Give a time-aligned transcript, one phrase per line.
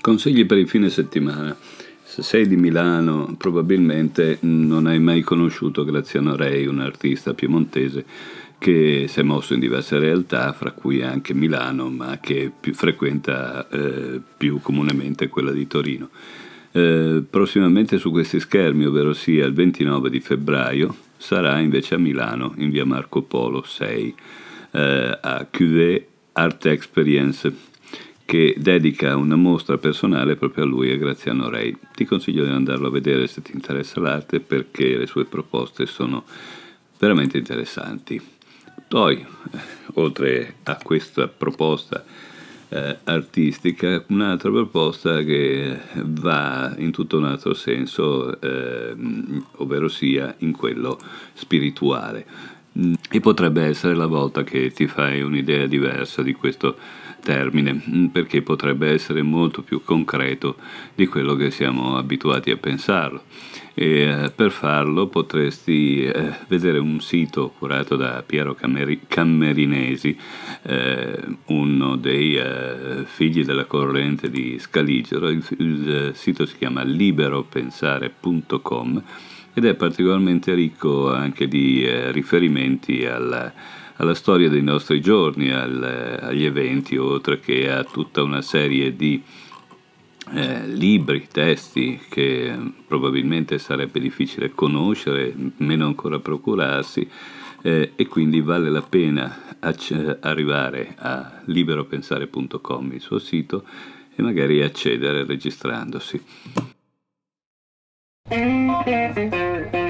[0.00, 1.56] Consigli per il fine settimana.
[2.04, 8.04] Se sei di Milano, probabilmente non hai mai conosciuto Graziano Rei, un artista piemontese
[8.58, 13.68] che si è mosso in diverse realtà, fra cui anche Milano, ma che più frequenta
[13.68, 16.10] eh, più comunemente quella di Torino.
[16.70, 22.54] Eh, prossimamente su questi schermi, ovvero sia il 29 di febbraio, sarà invece a Milano,
[22.58, 24.14] in via Marco Polo 6,
[24.72, 27.74] eh, a QV Art Experience
[28.26, 31.76] che dedica una mostra personale proprio a lui e Graziano Rei.
[31.94, 36.24] Ti consiglio di andarlo a vedere se ti interessa l'arte perché le sue proposte sono
[36.98, 38.20] veramente interessanti.
[38.88, 39.58] Poi, eh,
[39.94, 42.04] oltre a questa proposta
[42.68, 48.94] eh, artistica, un'altra proposta che va in tutto un altro senso, eh,
[49.56, 50.98] ovvero sia in quello
[51.34, 52.54] spirituale.
[53.10, 56.76] E potrebbe essere la volta che ti fai un'idea diversa di questo
[57.22, 60.56] termine, mm, perché potrebbe essere molto più concreto
[60.94, 63.22] di quello che siamo abituati a pensarlo.
[63.72, 68.54] E eh, per farlo potresti eh, vedere un sito curato da Piero
[69.08, 70.16] Cammerinesi,
[70.62, 72.38] eh, uno dei
[73.06, 75.28] figli della corrente di Scaligero.
[75.28, 79.02] Il sito si chiama liberopensare.com
[79.56, 83.52] ed è particolarmente ricco anche di eh, riferimenti al
[83.96, 89.22] alla storia dei nostri giorni, al, agli eventi, oltre che a tutta una serie di
[90.34, 92.54] eh, libri, testi che
[92.86, 97.08] probabilmente sarebbe difficile conoscere, meno ancora procurarsi,
[97.62, 103.64] eh, e quindi vale la pena acc- arrivare a liberopensare.com, il suo sito,
[104.14, 106.75] e magari accedere registrandosi.
[108.28, 109.85] 嗯嗯嗯嗯